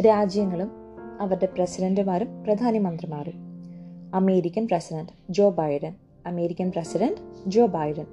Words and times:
രാജ്യങ്ങളും 0.00 0.70
അവരുടെ 1.20 1.46
പ്രസിഡന്റുമാരും 1.46 2.44
പ്രധാനമന്ത്രിമാരും. 2.44 3.36
American 4.14 4.66
president 4.66 5.12
Joe 5.30 5.50
Biden 5.50 5.94
American 6.26 6.70
president 6.70 7.50
Joe 7.50 7.66
Biden 7.66 8.06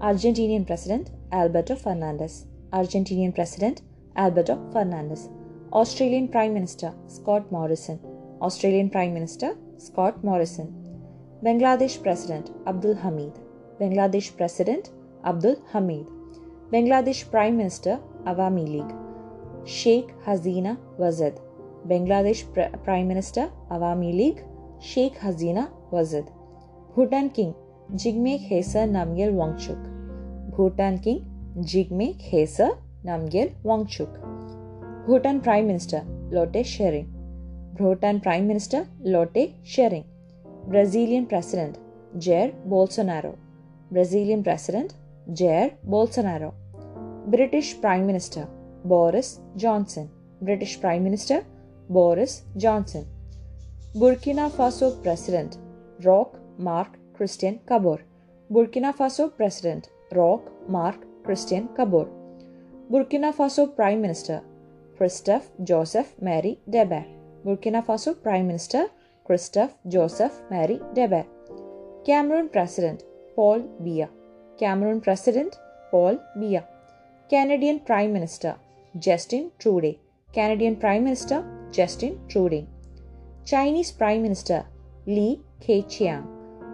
Argentinian 0.00 0.64
president 0.68 1.34
Alberto 1.34 1.74
Fernandez 1.74 2.44
Argentinian 2.74 3.30
president 3.30 3.76
Alberto 4.18 4.54
Fernandez 4.70 5.28
Australian 5.72 6.26
prime 6.26 6.54
minister 6.54 6.92
Scott 7.08 7.54
Morrison 7.54 7.98
Australian 8.42 8.88
prime 8.88 9.14
minister 9.14 9.54
Scott 9.86 10.26
Morrison 10.26 10.68
Bangladesh 11.44 12.00
president 12.00 12.68
Abdul 12.68 12.92
Hamid 12.92 13.38
Bangladesh 13.80 14.34
president 14.34 14.90
Abdul 15.24 15.56
Hamid 15.70 16.06
Bangladesh 16.72 17.26
prime 17.26 17.56
minister 17.56 17.98
Awami 18.26 18.60
League 18.60 19.11
Sheikh 19.64 20.08
Hasina 20.26 20.76
Wazid. 20.98 21.38
Bangladesh 21.88 22.42
Prime 22.84 23.08
Minister 23.08 23.50
Awami 23.70 24.12
League 24.12 24.44
Sheikh 24.80 25.16
Hasina 25.18 25.70
Wazid. 25.92 26.26
Bhutan 26.94 27.30
King 27.30 27.54
Jigme 27.94 28.38
Khesa 28.48 28.88
Namgyel 28.88 29.32
Wangchuk. 29.32 29.80
Bhutan 30.56 30.98
King 30.98 31.24
Jigme 31.58 32.16
Khesa 32.18 32.76
Namgyel 33.04 33.52
Wangchuk. 33.64 34.12
Bhutan 35.06 35.40
Prime 35.40 35.66
Minister 35.66 36.04
Lotte 36.30 36.64
Shering. 36.64 37.08
Bhutan 37.78 38.20
Prime 38.20 38.46
Minister 38.46 38.86
Lotte 39.04 39.54
Shering. 39.64 40.04
Brazilian 40.66 41.26
President 41.26 41.78
Jair 42.18 42.52
Bolsonaro. 42.68 43.36
Brazilian 43.90 44.42
President 44.42 44.94
Jair 45.30 45.72
Bolsonaro. 45.88 46.52
British 47.26 47.80
Prime 47.80 48.06
Minister 48.06 48.48
Boris 48.84 49.40
Johnson, 49.56 50.10
British 50.40 50.80
Prime 50.80 51.04
Minister 51.04 51.44
Boris 51.88 52.42
Johnson, 52.56 53.06
Burkina 53.94 54.50
Faso 54.50 55.02
President 55.02 55.58
Roch 56.04 56.38
Marc 56.58 56.98
Christian 57.14 57.60
Kabor, 57.66 58.00
Burkina 58.50 58.92
Faso 58.96 59.28
President 59.36 59.90
Roch 60.12 60.42
Marc 60.68 60.96
Christian 61.24 61.68
Kabor, 61.76 62.08
Burkina 62.90 63.32
Faso 63.34 63.66
Prime 63.76 64.00
Minister 64.00 64.42
Christophe 64.96 65.50
Joseph 65.62 66.14
Marie 66.20 66.58
Debe. 66.68 67.04
Burkina 67.44 67.84
Faso 67.84 68.14
Prime 68.14 68.46
Minister 68.46 68.86
Christophe 69.26 69.74
Joseph 69.88 70.42
Marie 70.50 70.80
Debe. 70.94 71.24
Cameroon 72.04 72.48
President 72.48 73.04
Paul 73.36 73.60
Biya, 73.82 74.08
Cameroon 74.58 75.00
President 75.00 75.56
Paul 75.90 76.18
Biya, 76.36 76.64
Canadian 77.30 77.80
Prime 77.80 78.12
Minister 78.12 78.56
Justin 78.98 79.50
Trudeau. 79.58 79.94
Canadian 80.34 80.76
Prime 80.76 81.04
Minister 81.04 81.44
Justin 81.72 82.18
Trudeau. 82.28 82.66
Chinese 83.44 83.90
Prime 83.90 84.22
Minister 84.22 84.66
Li 85.06 85.40
Keqiang. 85.60 86.24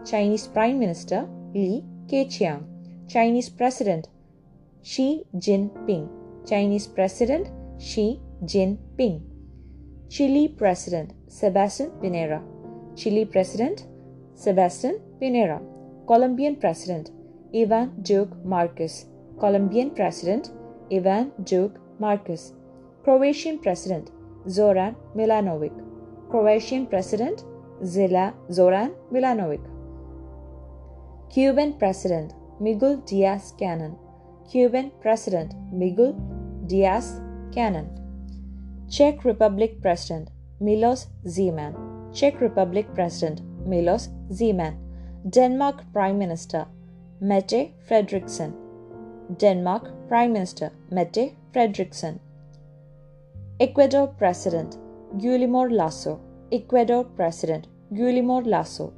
Chinese 0.05 0.49
Prime 0.49 0.79
Minister 0.79 1.29
Li 1.55 1.85
Keqiang. 2.09 2.65
Chinese 3.09 3.49
President 3.49 4.09
Xi 4.83 5.25
Jinping. 5.37 6.09
Chinese 6.45 6.89
President 6.89 7.49
Xi 7.79 8.21
Jinping. 8.45 9.21
Chile 10.09 10.49
President 10.49 11.13
Sebastian 11.29 11.91
Pinera. 12.03 12.43
Chile 12.97 13.25
President 13.27 13.87
Sebastian 14.35 14.99
Pinera. 15.21 15.61
Colombian 16.07 16.57
President 16.57 17.11
Ivan 17.55 17.93
Duque 18.03 18.35
Marquez. 18.45 19.07
Colombian 19.39 19.91
President 19.91 20.51
Ivan 20.91 21.31
Duque 21.45 21.79
Marquez, 21.99 22.53
Croatian 23.05 23.59
President 23.59 24.11
Zoran 24.49 24.95
Milanovic, 25.17 25.73
Croatian 26.31 26.87
President 26.87 27.45
Zila 27.83 28.33
Zoran 28.51 28.93
Milanovic, 29.13 29.61
Cuban 31.31 31.73
President 31.79 32.35
Miguel 32.61 32.97
Diaz 33.07 33.55
Canel, 33.59 33.97
Cuban 34.51 34.91
President 35.01 35.55
Miguel 35.73 36.13
Diaz 36.67 37.21
Canel, 37.51 37.87
Czech 38.89 39.25
Republic 39.25 39.81
President 39.83 40.31
Milos 40.61 41.07
Zeman, 41.27 41.75
Czech 42.13 42.41
Republic 42.41 42.87
President 42.95 43.43
Milos 43.67 44.09
Zeman, 44.31 44.75
Denmark 45.25 45.85
Prime 45.93 46.19
Minister 46.19 46.67
Mette 47.21 47.73
Frederiksen, 47.87 48.53
Denmark 49.39 49.91
Prime 50.09 50.33
Minister 50.33 50.71
Mette 50.91 51.35
Frederiksen. 51.59 52.21
Ecuador 53.59 54.07
President 54.17 54.77
Guillermo 55.19 55.63
Lasso. 55.69 56.21
Ecuador 56.53 57.05
President 57.17 57.67
Guillermo 57.93 58.41
Lasso. 58.45 58.93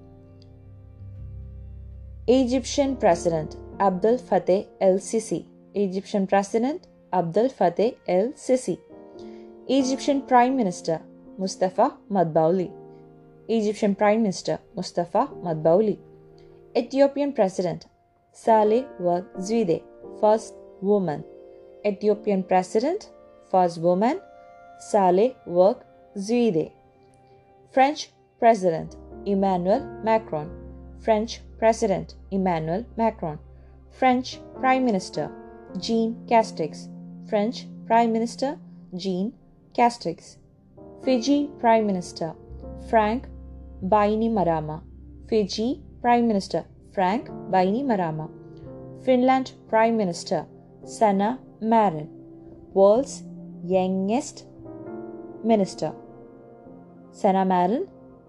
Egyptian 2.28 2.96
President 2.96 3.56
Abdel 3.78 4.18
Fattah 4.18 4.66
el 4.78 4.98
Sisi. 4.98 5.46
Egyptian 5.74 6.26
President 6.26 6.86
Abdel 7.14 7.48
Fattah 7.48 7.94
el 8.06 8.34
Sisi. 8.34 8.78
Egyptian 9.66 10.20
Prime 10.26 10.54
Minister 10.54 11.00
Mustafa 11.38 11.96
Madbouly. 12.10 12.70
Egyptian 13.48 13.94
Prime 13.94 14.20
Minister 14.20 14.58
Mustafa 14.76 15.30
Madbouly. 15.42 15.98
Ethiopian 16.76 17.32
President 17.32 17.86
Sahle 18.34 18.86
Work 18.98 19.34
Zewde, 19.38 19.82
first 20.20 20.54
woman. 20.82 21.24
Ethiopian 21.84 22.42
President, 22.42 23.10
first 23.50 23.78
woman 23.78 24.20
Sahle 24.80 25.34
Work 25.46 25.84
Zewde. 26.16 26.72
French 27.72 28.10
President 28.38 28.96
Emmanuel 29.26 29.80
Macron. 30.04 30.50
French 31.00 31.40
President 31.58 32.14
Emmanuel 32.30 32.84
Macron. 32.96 33.38
French 33.90 34.40
Prime 34.58 34.84
Minister 34.84 35.30
Jean 35.78 36.14
Castex. 36.26 36.88
French 37.28 37.66
Prime 37.86 38.12
Minister 38.12 38.58
Jean 38.96 39.32
Castex. 39.74 40.36
Fiji 41.04 41.50
Prime 41.60 41.86
Minister 41.86 42.34
Frank 42.88 43.26
Bainimarama. 43.84 44.82
Fiji 45.28 45.82
Prime 46.02 46.26
Minister 46.26 46.64
Frank 46.92 47.28
Bainimarama. 47.50 48.28
Finland 49.04 49.52
Prime 49.68 49.96
Minister 49.96 50.46
Sanna 50.84 51.38
Marin. 51.60 52.08
World's 52.72 53.22
youngest 53.64 54.46
minister. 55.44 55.92
Sanna 57.12 57.44
Marin 57.44 57.88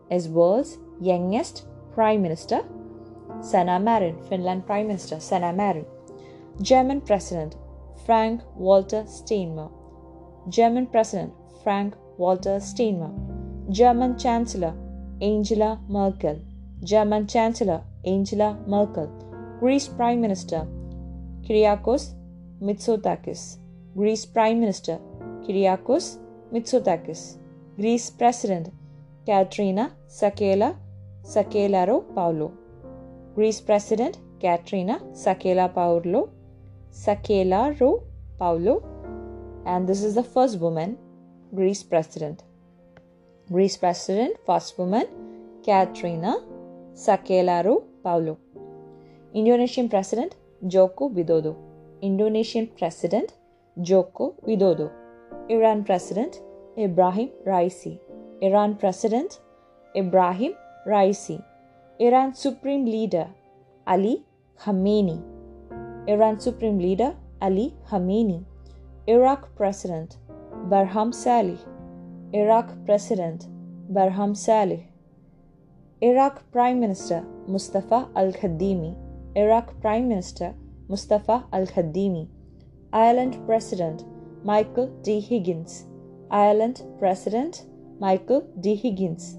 is 0.09 0.27
world's 0.27 0.77
youngest 0.99 1.65
prime 1.93 2.21
minister. 2.21 2.61
Sanna 3.41 3.79
Marin, 3.79 4.17
Finland 4.27 4.65
Prime 4.65 4.87
Minister 4.87 5.19
Sanna 5.19 5.53
Marin. 5.53 5.85
German 6.61 7.01
President 7.01 7.55
Frank 8.05 8.41
Walter 8.55 9.03
Steinmeier. 9.03 9.71
German 10.49 10.85
President 10.87 11.33
Frank 11.63 11.95
Walter 12.17 12.59
Steinmeier. 12.59 13.13
German 13.71 14.17
Chancellor 14.17 14.73
Angela 15.21 15.79
Merkel. 15.87 16.39
German 16.83 17.27
Chancellor 17.27 17.81
Angela 18.05 18.57
Merkel. 18.67 19.07
Greece 19.59 19.87
Prime 19.87 20.19
Minister 20.19 20.67
Kyriakos 21.43 22.13
Mitsotakis. 22.61 23.57
Greece 23.95 24.25
Prime 24.25 24.59
Minister 24.59 24.99
Kyriakos 25.43 26.19
Mitsotakis. 26.53 27.37
Greece 27.77 28.11
President 28.11 28.71
Katrina 29.25 29.91
Sakela 30.07 30.75
Sakelaro 31.23 32.03
Paulo. 32.13 32.51
Greece 33.35 33.61
President 33.61 34.19
Katrina 34.39 34.99
Sakela 35.13 35.73
Paulo. 35.73 36.29
Sakelaro 36.91 38.03
Paulo. 38.37 38.83
And 39.65 39.87
this 39.87 40.03
is 40.03 40.13
the 40.15 40.23
first 40.23 40.59
woman 40.59 40.97
Greece 41.55 41.83
President. 41.83 42.43
Greece 43.51 43.77
President, 43.77 44.37
first 44.45 44.77
woman 44.77 45.07
Katrina 45.65 46.37
Sakelaro 46.93 47.83
Paulo. 48.03 48.37
Indonesian 49.33 49.89
President 49.89 50.35
Joko 50.67 51.09
Widodo. 51.09 51.70
Indonesian 52.01 52.67
President 52.79 53.33
Joko 53.79 54.33
Widodo. 54.47 54.89
Iran 55.49 55.83
President 55.83 56.41
Ibrahim 56.75 57.29
Raisi. 57.45 57.99
Iran 58.41 58.75
President 58.75 59.39
Ibrahim 59.95 60.53
Raisi. 60.87 61.43
Iran 61.99 62.33
Supreme 62.33 62.85
Leader 62.85 63.27
Ali 63.85 64.25
Khamenei. 64.59 65.21
Iran 66.07 66.39
Supreme 66.39 66.79
Leader 66.79 67.13
Ali 67.39 67.75
Khamenei. 67.89 68.43
Iraq 69.07 69.55
President 69.55 70.17
Barham 70.71 71.13
Salih. 71.13 71.59
Iraq 72.33 72.73
President 72.85 73.45
Barham 73.89 74.33
Salih. 74.33 74.87
Iraq 76.01 76.41
Prime 76.51 76.79
Minister 76.79 77.23
Mustafa 77.47 78.09
Al 78.15 78.33
Kadhimi. 78.33 78.95
Iraq 79.35 79.79
Prime 79.81 80.07
Minister 80.07 80.55
Mustafa 80.91 81.37
Al 81.51 81.65
Kadhimi. 81.75 82.27
Ireland 82.93 83.39
President 83.47 84.05
Michael 84.43 84.89
D. 85.03 85.19
Higgins. 85.29 85.85
Ireland 86.31 86.83
President 86.99 87.65
Michael 87.99 88.41
D. 88.61 88.73
Higgins, 88.73 89.37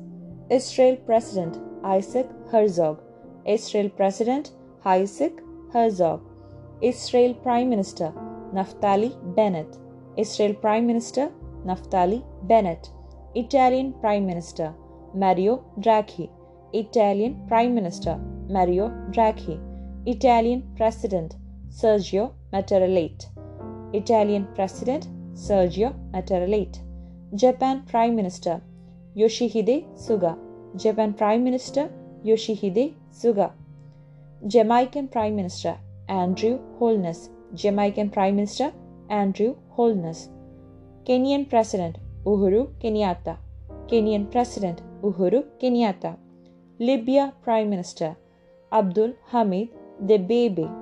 Israel 0.50 0.96
President 1.06 1.58
Isaac 1.82 2.28
Herzog, 2.52 3.00
Israel 3.44 3.88
President 3.88 4.52
Isaac 4.84 5.40
Herzog, 5.72 6.20
Israel 6.82 7.32
Prime 7.34 7.70
Minister 7.70 8.12
Naftali 8.54 9.10
Bennett, 9.34 9.78
Israel 10.18 10.54
Prime 10.54 10.86
Minister 10.86 11.30
Naftali 11.64 12.22
Bennett, 12.46 12.90
Italian 13.34 13.94
Prime 14.02 14.26
Minister 14.26 14.74
Mario 15.14 15.64
Draghi, 15.80 16.28
Italian 16.74 17.34
Prime 17.48 17.74
Minister 17.74 18.16
Mario 18.48 18.90
Draghi, 19.10 19.58
Italian 20.06 20.62
President 20.76 21.36
Sergio 21.72 22.32
Mattarellate, 22.52 23.28
Italian 23.94 24.46
President 24.54 25.08
Sergio 25.34 25.94
Mattarellate, 26.12 26.80
Japan 27.34 27.82
Prime 27.86 28.14
Minister 28.14 28.60
Yoshihide 29.16 29.86
Suga, 29.96 30.36
Japan 30.76 31.14
Prime 31.14 31.42
Minister 31.42 31.88
Yoshihide 32.24 32.92
Suga, 33.10 33.52
Jamaican 34.46 35.08
Prime 35.08 35.34
Minister 35.34 35.78
Andrew 36.08 36.58
Holness, 36.78 37.30
Jamaican 37.54 38.10
Prime 38.10 38.36
Minister 38.36 38.70
Andrew 39.08 39.56
Holness, 39.70 40.28
Kenyan 41.06 41.48
President 41.48 41.96
Uhuru 42.26 42.68
Kenyatta, 42.82 43.38
Kenyan 43.88 44.30
President 44.30 44.82
Uhuru 45.02 45.42
Kenyatta, 45.58 46.18
Libya 46.78 47.32
Prime 47.42 47.70
Minister 47.70 48.14
Abdul 48.70 49.14
Hamid 49.30 49.70
Debebe, 50.04 50.81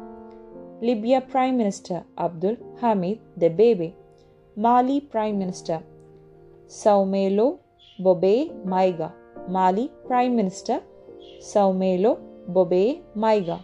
Libya 0.83 1.21
Prime 1.21 1.59
Minister 1.59 2.05
Abdul 2.17 2.57
Hamid 2.81 3.19
Debebe, 3.39 3.93
Mali 4.57 5.03
Prime 5.03 5.39
Minister 5.39 5.83
Saumelo 6.67 7.59
Bobe 8.01 8.49
Maiga, 8.65 9.13
Mali 9.47 9.91
Prime 10.07 10.35
Minister 10.35 10.81
Saumelo 11.41 12.19
Bobe 12.49 13.03
Maiga, 13.15 13.61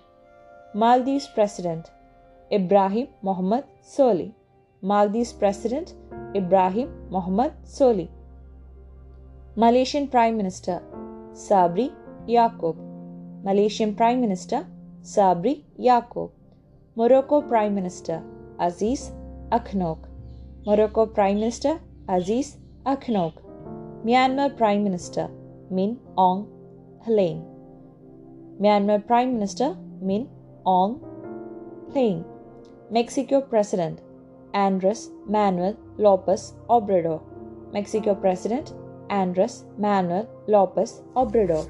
Maldives 0.75 1.27
President 1.29 1.91
Ibrahim 2.53 3.09
Mohammed 3.23 3.65
Solih, 3.83 4.35
Maldives 4.83 5.33
President 5.33 5.95
Ibrahim 6.35 6.91
Mohammed 7.11 7.53
Solih, 7.65 8.11
Malaysian 9.57 10.07
Prime 10.07 10.37
Minister 10.37 10.83
Sabri 11.33 11.91
Yaakob, 12.29 12.77
Malaysian 13.43 13.95
Prime 13.95 14.21
Minister 14.21 14.67
Sabri 15.03 15.65
Yaakob, 15.81 16.31
Morocco 16.99 17.43
Prime 17.43 17.75
Minister 17.75 18.23
Aziz 18.59 19.13
Akhannouch, 19.53 20.05
Morocco 20.65 21.05
Prime 21.05 21.35
Minister 21.35 21.79
Aziz 22.09 22.57
Akhannouch, 22.87 23.35
Myanmar 24.03 24.57
Prime 24.57 24.83
Minister 24.83 25.29
Min 25.71 25.99
Aung 26.17 26.47
Hlaing, 27.07 27.43
Myanmar 28.59 29.07
Prime 29.07 29.35
Minister 29.35 29.77
Min 30.01 30.27
Aung 30.65 30.95
Hlaing, 31.93 32.25
Mexico 32.91 33.43
President 33.43 34.01
Andres 34.55 35.11
Manuel 35.27 35.77
Lopez 35.99 36.55
Obrador, 36.71 37.21
Mexico 37.75 38.15
President 38.15 38.73
Andres 39.11 39.67
Manuel 39.77 40.27
Lopez 40.49 41.03
Obrador. 41.15 41.69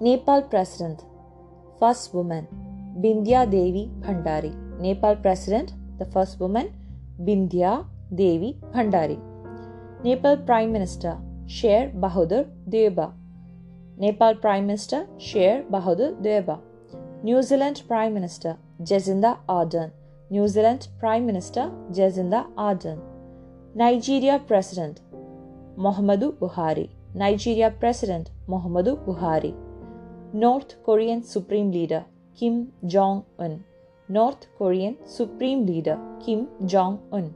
Nepal 0.00 0.42
President, 0.42 1.04
first 1.78 2.14
woman, 2.14 2.46
Bindya 3.00 3.50
Devi 3.50 3.90
Bhandari. 4.00 4.52
Nepal 4.80 5.16
President, 5.16 5.74
the 5.98 6.04
first 6.06 6.40
woman, 6.40 6.72
Bindya 7.20 7.86
Devi 8.14 8.58
Bhandari. 8.74 9.18
Nepal 10.04 10.36
Prime 10.38 10.72
Minister, 10.72 11.18
Sher 11.46 11.90
Bahadur 11.94 12.46
Deuba. 12.68 13.12
Nepal 13.98 14.34
Prime 14.34 14.66
Minister, 14.66 15.06
Sher 15.18 15.64
Bahadur 15.70 16.20
Deuba. 16.22 16.58
New 17.22 17.40
Zealand 17.42 17.82
Prime 17.86 18.12
Minister, 18.12 18.56
Jacinda 18.82 19.38
Ardern. 19.48 19.92
New 20.30 20.48
Zealand 20.48 20.88
Prime 20.98 21.24
Minister, 21.24 21.70
Jacinda 21.90 22.46
Ardern. 22.56 23.00
Nigeria 23.74 24.38
President 24.38 25.00
Muhammadu 25.76 26.32
Buhari. 26.38 26.90
Nigeria 27.14 27.70
President 27.70 28.30
Muhammadu 28.48 28.96
Buhari. 29.06 29.54
North 30.34 30.82
Korean 30.82 31.22
Supreme 31.22 31.70
Leader 31.70 32.06
Kim 32.34 32.72
Jong 32.86 33.24
un. 33.38 33.62
North 34.08 34.46
Korean 34.56 34.96
Supreme 35.04 35.66
Leader 35.66 35.98
Kim 36.24 36.48
Jong 36.64 37.00
un. 37.12 37.34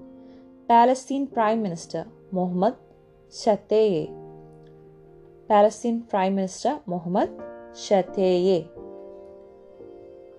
Palestine 0.66 1.26
Prime 1.26 1.62
Minister 1.62 2.06
Mohammad 2.32 2.75
Shtayyeh. 3.28 4.08
Palestine 5.46 6.04
Prime 6.08 6.37
Minister 6.37 6.81
Mohammad 6.87 7.28
Shtayyeh. 7.75 8.66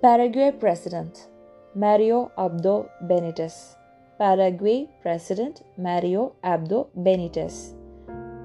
Paraguay 0.01 0.51
President 0.51 1.27
Mario 1.75 2.31
Abdo 2.39 2.89
Benitez. 3.03 3.75
Paraguay 4.18 4.89
President 5.03 5.62
Mario 5.77 6.33
Abdo 6.44 6.88
Benitez. 6.98 7.75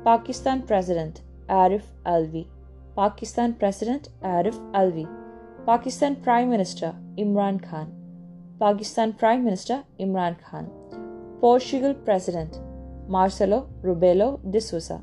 Pakistan 0.05 0.61
President 0.67 1.23
Arif 1.49 1.85
Alvi. 2.05 2.47
Pakistan 2.97 3.55
President 3.55 4.09
Arif 4.23 4.56
Alvi. 4.75 5.06
Pakistan 5.67 6.15
Prime 6.17 6.50
Minister 6.50 6.94
Imran 7.17 7.61
Khan. 7.67 7.87
Pakistan 8.59 9.15
Prime 9.15 9.43
Minister 9.44 9.83
Imran 9.99 10.37
Khan. 10.43 10.67
Portugal 11.41 11.94
President 11.94 12.61
Marcelo 13.09 13.71
Rebelo 13.83 14.41
de 14.50 14.61
Sousa. 14.61 15.00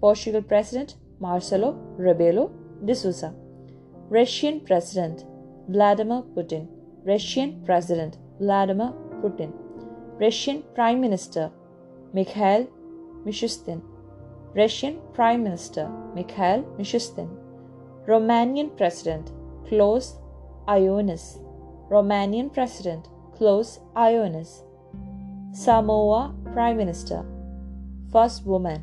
Portugal 0.00 0.42
President 0.42 0.96
Marcelo 1.20 1.74
Rebelo 1.98 2.50
de 2.86 2.94
Sousa. 2.94 3.34
Russian 4.08 4.60
President 4.60 5.26
Vladimir 5.68 6.22
Putin. 6.34 6.66
Russian 7.04 7.62
President 7.66 8.16
Vladimir 8.40 8.92
Putin. 9.22 9.52
Russian 10.18 10.62
Prime 10.74 10.98
Minister 10.98 11.50
Mikhail 12.14 12.66
Mishustin, 13.26 13.82
Russian 14.58 14.98
Prime 15.14 15.44
Minister 15.44 15.88
Mikhail 16.16 16.64
Mishustin, 16.76 17.28
Romanian 18.08 18.76
President 18.76 19.30
Klaus 19.68 20.16
Iohannis, 20.66 21.38
Romanian 21.88 22.52
President 22.52 23.06
Klaus 23.36 23.78
Iohannis, 23.94 24.62
Samoa 25.52 26.34
Prime 26.52 26.76
Minister, 26.76 27.24
First 28.10 28.44
Woman 28.44 28.82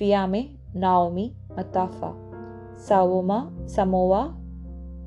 Fiame 0.00 0.56
Naomi 0.72 1.36
Mata'afa, 1.54 2.14
Samoa, 2.78 3.52
Samoa 3.66 4.34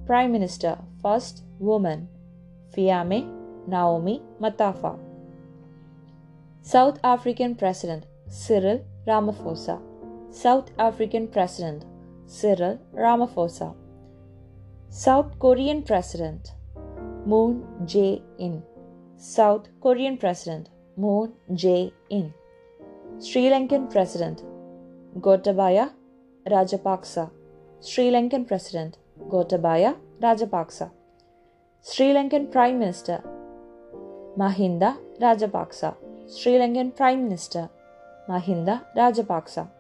Prime 0.06 0.32
Minister 0.32 0.78
First 1.02 1.42
Woman 1.58 2.08
Fiame 2.72 3.26
Naomi 3.68 4.22
Mata'afa. 4.40 5.00
South 6.62 7.00
African 7.04 7.56
President 7.56 8.06
Cyril 8.30 8.86
Ramaphosa. 9.08 9.80
South 10.38 10.70
African 10.78 11.28
President 11.28 11.84
Cyril 12.28 12.78
Ramaphosa. 12.94 13.74
South 14.90 15.40
Korean 15.40 15.82
President 15.82 16.52
Moon 17.26 17.64
Jae-in. 17.86 18.62
South 19.18 19.68
Korean 19.82 20.16
President 20.16 20.70
Moon 20.96 21.34
Jae-in. 21.50 22.28
Sri 23.18 23.50
Lankan 23.50 23.90
President 23.90 24.44
Gotabaya 25.20 25.90
Rajapaksa. 26.46 27.32
Sri 27.80 28.12
Lankan 28.12 28.46
President 28.48 29.00
Gotabaya 29.32 29.96
Rajapaksa. 30.22 30.92
Sri 31.82 32.14
Lankan 32.14 32.52
Prime 32.52 32.78
Minister 32.78 33.24
Mahinda 34.38 34.98
Rajapaksa. 35.20 35.96
Sri 36.28 36.54
Lankan 36.62 36.96
Prime 36.96 37.24
Minister 37.24 37.70
Mahinda 38.30 38.84
Rajapaksa. 38.96 39.77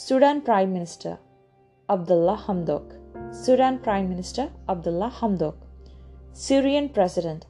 Sudan 0.00 0.40
Prime 0.42 0.72
Minister 0.72 1.18
Abdullah 1.88 2.36
Hamdok. 2.46 2.92
Sudan 3.32 3.80
Prime 3.80 4.08
Minister 4.08 4.48
Abdullah 4.68 5.10
Hamdok. 5.10 5.56
Syrian 6.32 6.88
President 6.88 7.46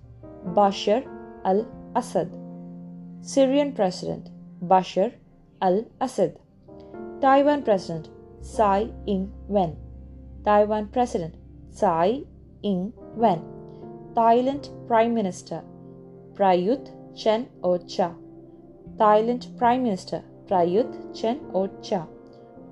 Bashar 0.57 1.03
al 1.45 1.67
Assad. 1.95 2.33
Syrian 3.21 3.75
President 3.75 4.31
Bashar 4.63 5.13
al 5.61 5.85
Assad. 6.01 6.41
Taiwan 7.21 7.65
President 7.69 8.09
Tsai 8.41 8.91
Ing 9.07 9.31
wen. 9.47 9.77
Taiwan 10.43 10.89
President 10.89 11.35
Tsai 11.71 12.25
Ing 12.63 12.95
wen. 13.15 13.43
Thailand 14.17 14.71
Prime 14.89 15.13
Minister 15.13 15.63
Prayut 16.33 16.95
Chen 17.15 17.51
Ocha. 17.63 18.15
Thailand 18.97 19.55
Prime 19.59 19.83
Minister 19.83 20.23
Prayut 20.49 21.15
Chen 21.15 21.41
Ocha. 21.53 22.09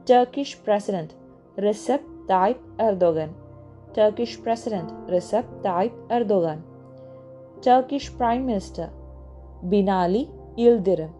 Turkish 0.06 0.56
President 0.64 1.10
Recep 1.58 2.00
Tayyip 2.28 2.58
Erdogan. 2.78 3.30
Turkish 3.94 4.40
President 4.40 4.92
Recep 5.10 5.44
Tayyip 5.64 5.92
Erdogan. 6.10 6.58
Turkish 7.60 8.12
Prime 8.18 8.46
Minister 8.46 8.90
Binali 9.64 10.28
Yildirim. 10.56 11.10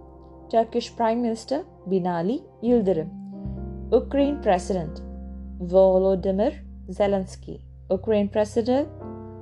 Turkish 0.52 0.95
Prime 0.97 1.21
Minister 1.23 1.64
Binali 1.90 2.43
Yildirim. 2.62 3.09
Ukraine 3.90 4.40
President 4.40 5.02
Volodymyr 5.61 6.52
Zelensky. 6.88 7.61
Ukraine 7.90 8.28
President 8.28 8.88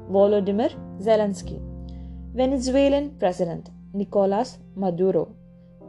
Volodymyr 0.08 0.70
Zelensky. 1.00 1.60
Venezuelan 2.34 3.10
President 3.20 3.70
Nicolas 3.94 4.58
Maduro. 4.74 5.28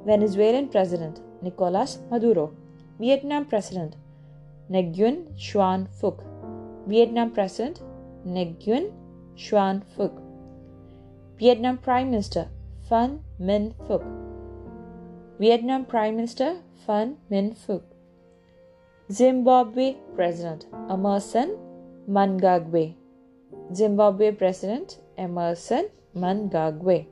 Venezuelan 0.06 0.68
President 0.68 1.22
Nicolas 1.42 2.00
Maduro. 2.12 2.65
Vietnam 2.98 3.46
President 3.46 3.98
Nguyen 4.72 5.28
Xuan 5.36 5.88
Phuc. 6.00 6.24
Vietnam 6.88 7.32
President 7.32 7.82
Nguyen 8.25 8.92
Xuan 9.36 9.82
Phuc. 9.96 10.12
Vietnam 11.38 11.78
Prime 11.78 12.10
Minister 12.10 12.48
Phan 12.88 13.20
Minh 13.38 13.74
Phuc. 13.86 14.02
Vietnam 15.40 15.84
Prime 15.84 16.16
Minister 16.16 16.62
Phan 16.86 17.18
Minh 17.30 17.54
Phuc. 17.54 17.82
Zimbabwe 19.12 19.98
President 20.16 20.66
Emmerson 20.90 21.50
Mnangagwa. 22.08 22.96
Zimbabwe 23.74 24.32
President 24.32 25.00
Emmerson 25.18 25.90
Mnangagwa. 26.16 27.06